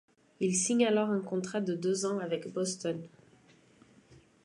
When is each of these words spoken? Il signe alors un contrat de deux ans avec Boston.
Il 0.39 0.55
signe 0.55 0.87
alors 0.87 1.11
un 1.11 1.19
contrat 1.21 1.61
de 1.61 1.75
deux 1.75 2.07
ans 2.07 2.17
avec 2.17 2.51
Boston. 2.51 3.07